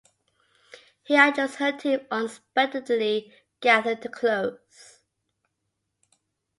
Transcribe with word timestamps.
Here 1.03 1.21
are 1.21 1.31
just 1.31 1.57
her 1.57 1.71
team 1.77 1.99
unexpectedly 2.09 3.31
gathered 3.61 4.01
to 4.01 4.09
close. 4.09 5.03